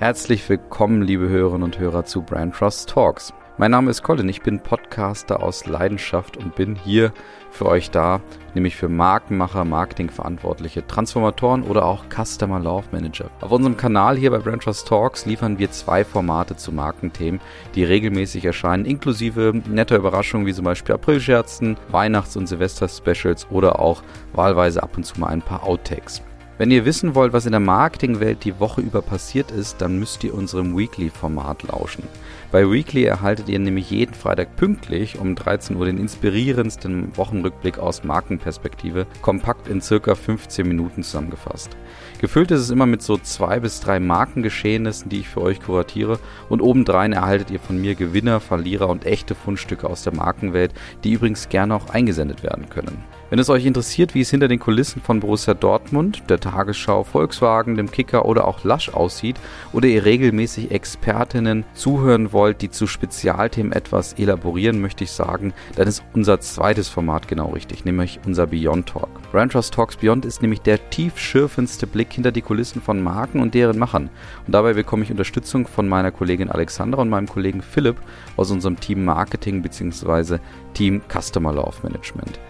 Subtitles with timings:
[0.00, 3.34] Herzlich willkommen, liebe Hörerinnen und Hörer zu Brand Trust Talks.
[3.56, 7.12] Mein Name ist Colin, ich bin Podcaster aus Leidenschaft und bin hier
[7.50, 8.20] für euch da,
[8.54, 13.28] nämlich für Markenmacher, Marketingverantwortliche, Transformatoren oder auch Customer Love Manager.
[13.40, 17.40] Auf unserem Kanal hier bei Brand Trust Talks liefern wir zwei Formate zu Markenthemen,
[17.74, 24.04] die regelmäßig erscheinen, inklusive netter Überraschungen wie zum Beispiel Aprilscherzen, Weihnachts- und Silvester-Specials oder auch
[24.32, 26.22] wahlweise ab und zu mal ein paar Outtakes.
[26.58, 30.24] Wenn ihr wissen wollt, was in der Marketingwelt die Woche über passiert ist, dann müsst
[30.24, 32.02] ihr unserem Weekly-Format lauschen.
[32.50, 38.02] Bei Weekly erhaltet ihr nämlich jeden Freitag pünktlich um 13 Uhr den inspirierendsten Wochenrückblick aus
[38.02, 41.76] Markenperspektive, kompakt in circa 15 Minuten zusammengefasst.
[42.20, 46.18] Gefüllt ist es immer mit so zwei bis drei Markengeschehnissen, die ich für euch kuratiere
[46.48, 51.12] und obendrein erhaltet ihr von mir Gewinner, Verlierer und echte Fundstücke aus der Markenwelt, die
[51.12, 53.04] übrigens gerne auch eingesendet werden können.
[53.30, 57.76] Wenn es euch interessiert, wie es hinter den Kulissen von Borussia Dortmund, der Tagesschau, Volkswagen,
[57.76, 59.36] dem Kicker oder auch Lasch aussieht
[59.74, 65.86] oder ihr regelmäßig Expertinnen zuhören wollt, die zu Spezialthemen etwas elaborieren, möchte ich sagen, dann
[65.86, 69.10] ist unser zweites Format genau richtig, nämlich unser Beyond Talk.
[69.30, 73.52] Brand Trust Talks Beyond ist nämlich der tiefschürfendste Blick hinter die Kulissen von Marken und
[73.52, 74.08] deren Machern.
[74.46, 77.96] Und dabei bekomme ich Unterstützung von meiner Kollegin Alexandra und meinem Kollegen Philipp
[78.38, 80.38] aus unserem Team Marketing bzw.
[80.72, 82.40] Team Customer Love Management.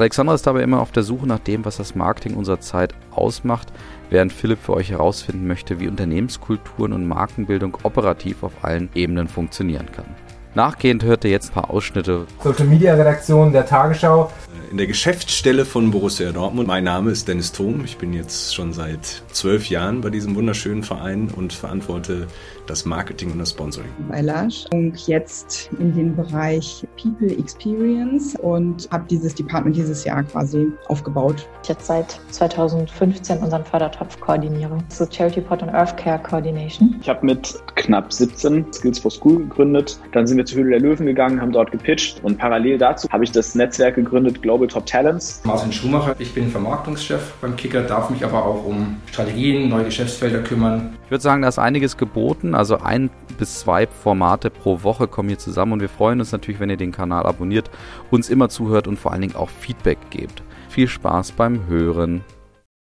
[0.00, 3.68] Alexandra ist dabei immer auf der Suche nach dem, was das Marketing unserer Zeit ausmacht,
[4.08, 9.92] während Philipp für euch herausfinden möchte, wie Unternehmenskulturen und Markenbildung operativ auf allen Ebenen funktionieren
[9.92, 10.06] kann.
[10.54, 12.26] Nachgehend hört ihr jetzt ein paar Ausschnitte.
[12.42, 14.32] Social Media Redaktion der Tagesschau.
[14.70, 16.68] In der Geschäftsstelle von Borussia Dortmund.
[16.68, 17.84] Mein Name ist Dennis Thom.
[17.84, 22.28] Ich bin jetzt schon seit zwölf Jahren bei diesem wunderschönen Verein und verantworte
[22.68, 23.90] das Marketing und das Sponsoring.
[24.08, 30.22] Bei Lash und jetzt in den Bereich People Experience und habe dieses Department dieses Jahr
[30.22, 31.48] quasi aufgebaut.
[31.64, 34.78] Ich jetzt seit 2015 unseren Fördertopf koordiniere.
[34.88, 36.94] So Charity Pot und Earth Care Coordination.
[37.00, 39.98] Ich habe mit knapp 17 Skills for School gegründet.
[40.12, 43.24] Dann sind wir zur Höhle der Löwen gegangen, haben dort gepitcht und parallel dazu habe
[43.24, 45.40] ich das Netzwerk gegründet Global Top Talents.
[45.44, 50.42] Martin Schumacher, ich bin Vermarktungschef beim Kicker, darf mich aber auch um Strategien, neue Geschäftsfelder
[50.42, 50.98] kümmern.
[51.06, 52.54] Ich würde sagen, da ist einiges geboten.
[52.54, 56.60] Also ein bis zwei Formate pro Woche kommen hier zusammen und wir freuen uns natürlich,
[56.60, 57.70] wenn ihr den Kanal abonniert,
[58.10, 60.42] uns immer zuhört und vor allen Dingen auch Feedback gebt.
[60.68, 62.22] Viel Spaß beim Hören.